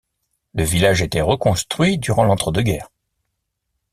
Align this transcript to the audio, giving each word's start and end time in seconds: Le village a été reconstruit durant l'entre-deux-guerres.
Le 0.55 0.63
village 0.63 1.03
a 1.03 1.05
été 1.05 1.21
reconstruit 1.21 1.99
durant 1.99 2.23
l'entre-deux-guerres. 2.23 2.89